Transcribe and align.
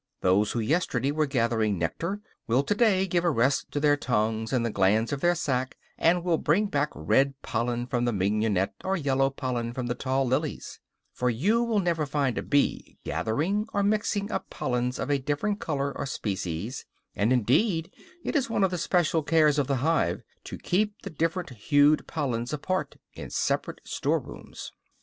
Those 0.21 0.53
who 0.53 0.59
yesterday 0.59 1.11
were 1.11 1.27
gathering 1.27 1.77
nectar 1.77 2.21
will 2.47 2.63
to 2.63 2.73
day 2.73 3.05
give 3.05 3.23
a 3.23 3.29
rest 3.29 3.69
to 3.71 3.79
their 3.79 3.95
tongues 3.95 4.51
and 4.51 4.65
the 4.65 4.71
glands 4.71 5.13
of 5.13 5.21
their 5.21 5.35
sac, 5.35 5.77
and 5.95 6.23
will 6.23 6.39
bring 6.39 6.65
back 6.65 6.89
red 6.95 7.39
pollen 7.43 7.85
from 7.85 8.05
the 8.05 8.11
mignonette 8.11 8.73
or 8.83 8.97
yellow 8.97 9.29
pollen 9.29 9.73
from 9.73 9.85
the 9.85 9.93
tall 9.93 10.25
lilies; 10.25 10.79
for 11.13 11.29
you 11.29 11.61
will 11.61 11.77
never 11.79 12.07
find 12.07 12.39
a 12.39 12.41
bee 12.41 12.97
gathering 13.03 13.67
or 13.75 13.83
mixing 13.83 14.31
up 14.31 14.49
pollens 14.49 14.97
of 14.97 15.11
a 15.11 15.19
different 15.19 15.59
color 15.59 15.95
or 15.95 16.07
species, 16.07 16.83
and 17.15 17.31
indeed 17.31 17.93
it 18.23 18.35
is 18.35 18.49
one 18.49 18.63
of 18.63 18.71
the 18.71 18.79
special 18.79 19.21
cares 19.21 19.59
of 19.59 19.67
the 19.67 19.77
hive 19.85 20.23
to 20.43 20.57
keep 20.57 20.99
the 21.03 21.11
different 21.11 21.51
hued 21.51 22.07
pollens 22.07 22.51
apart 22.51 22.95
in 23.13 23.29
separate 23.29 23.81
store 23.83 24.19
rooms. 24.19 24.71